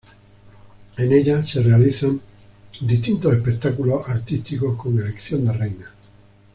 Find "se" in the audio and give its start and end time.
1.45-1.61